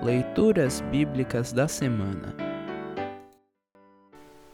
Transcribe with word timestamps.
Leituras 0.00 0.80
Bíblicas 0.80 1.52
da 1.52 1.66
Semana 1.66 2.32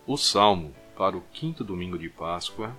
O 0.06 0.17
salmo 0.17 0.74
para 0.97 1.18
o 1.18 1.20
quinto 1.20 1.63
domingo 1.63 1.99
de 1.99 2.08
Páscoa 2.08 2.74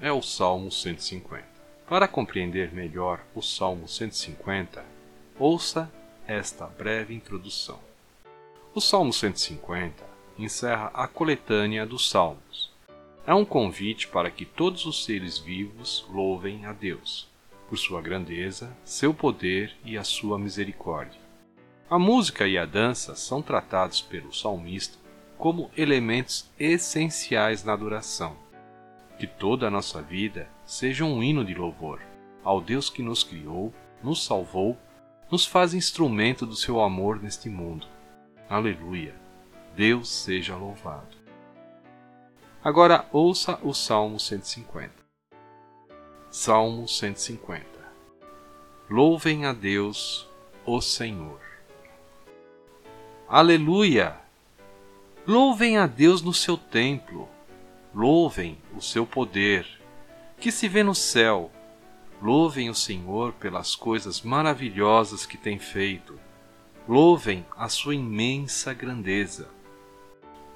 é 0.00 0.10
o 0.10 0.20
Salmo 0.20 0.72
150. 0.72 1.46
Para 1.88 2.08
compreender 2.08 2.74
melhor 2.74 3.24
o 3.32 3.40
Salmo 3.40 3.86
150, 3.86 4.84
ouça 5.38 5.88
esta 6.26 6.66
breve 6.66 7.14
introdução. 7.14 7.78
O 8.74 8.80
Salmo 8.80 9.12
150 9.12 10.04
encerra 10.36 10.90
a 10.92 11.06
coletânea 11.06 11.86
dos 11.86 12.10
Salmos. 12.10 12.72
É 13.24 13.32
um 13.32 13.44
convite 13.44 14.08
para 14.08 14.32
que 14.32 14.44
todos 14.44 14.84
os 14.84 15.04
seres 15.04 15.38
vivos 15.38 16.04
louvem 16.10 16.66
a 16.66 16.72
Deus, 16.72 17.28
por 17.68 17.78
sua 17.78 18.02
grandeza, 18.02 18.76
seu 18.84 19.14
poder 19.14 19.76
e 19.84 19.96
a 19.96 20.02
sua 20.02 20.40
misericórdia. 20.40 21.23
A 21.94 21.98
música 22.00 22.44
e 22.48 22.58
a 22.58 22.66
dança 22.66 23.14
são 23.14 23.40
tratados 23.40 24.02
pelo 24.02 24.34
salmista 24.34 24.98
como 25.38 25.70
elementos 25.76 26.50
essenciais 26.58 27.62
na 27.62 27.72
adoração. 27.72 28.36
Que 29.16 29.28
toda 29.28 29.68
a 29.68 29.70
nossa 29.70 30.02
vida 30.02 30.48
seja 30.66 31.04
um 31.04 31.22
hino 31.22 31.44
de 31.44 31.54
louvor 31.54 32.02
ao 32.42 32.60
Deus 32.60 32.90
que 32.90 33.00
nos 33.00 33.22
criou, 33.22 33.72
nos 34.02 34.24
salvou, 34.24 34.76
nos 35.30 35.46
faz 35.46 35.72
instrumento 35.72 36.44
do 36.44 36.56
seu 36.56 36.80
amor 36.80 37.22
neste 37.22 37.48
mundo. 37.48 37.86
Aleluia! 38.50 39.14
Deus 39.76 40.08
seja 40.08 40.56
louvado. 40.56 41.16
Agora 42.64 43.06
ouça 43.12 43.56
o 43.62 43.72
Salmo 43.72 44.18
150. 44.18 44.90
Salmo 46.28 46.88
150 46.88 47.64
Louvem 48.90 49.46
a 49.46 49.52
Deus, 49.52 50.28
o 50.66 50.80
Senhor. 50.80 51.53
Aleluia! 53.26 54.20
Louvem 55.26 55.78
a 55.78 55.86
Deus 55.86 56.20
no 56.20 56.34
seu 56.34 56.58
templo, 56.58 57.26
louvem 57.94 58.58
o 58.76 58.82
seu 58.82 59.06
poder, 59.06 59.66
que 60.38 60.52
se 60.52 60.68
vê 60.68 60.82
no 60.82 60.94
céu. 60.94 61.50
Louvem 62.20 62.68
o 62.68 62.74
Senhor 62.74 63.32
pelas 63.32 63.74
coisas 63.74 64.20
maravilhosas 64.20 65.24
que 65.24 65.38
tem 65.38 65.58
feito. 65.58 66.20
Louvem 66.86 67.46
a 67.56 67.66
sua 67.66 67.94
imensa 67.94 68.74
grandeza. 68.74 69.48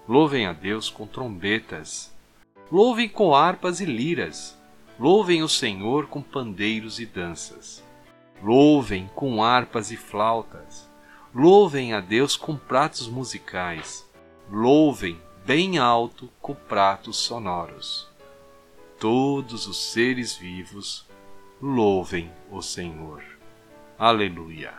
Louvem 0.06 0.46
a 0.46 0.52
Deus 0.52 0.90
com 0.90 1.06
trombetas. 1.06 2.14
Louvem 2.70 3.08
com 3.08 3.34
harpas 3.34 3.80
e 3.80 3.86
liras. 3.86 4.58
Louvem 5.00 5.42
o 5.42 5.48
Senhor 5.48 6.06
com 6.06 6.20
pandeiros 6.20 7.00
e 7.00 7.06
danças. 7.06 7.82
Louvem 8.42 9.10
com 9.14 9.42
harpas 9.42 9.90
e 9.90 9.96
flautas 9.96 10.87
Louvem 11.38 11.94
a 11.94 12.00
Deus 12.00 12.36
com 12.36 12.56
pratos 12.56 13.06
musicais. 13.06 14.04
Louvem 14.50 15.22
bem 15.46 15.78
alto 15.78 16.28
com 16.40 16.52
pratos 16.52 17.16
sonoros. 17.16 18.08
Todos 18.98 19.68
os 19.68 19.92
seres 19.92 20.34
vivos 20.34 21.06
louvem 21.62 22.28
o 22.50 22.60
Senhor. 22.60 23.22
Aleluia. 23.96 24.74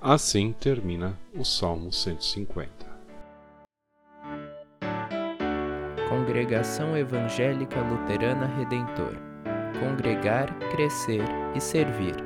Assim 0.00 0.54
termina 0.54 1.18
o 1.34 1.44
Salmo 1.44 1.92
150. 1.92 2.70
Congregação 6.08 6.96
Evangélica 6.96 7.82
Luterana 7.82 8.46
Redentor 8.46 9.18
Congregar, 9.78 10.50
Crescer 10.70 11.24
e 11.54 11.60
Servir. 11.60 12.23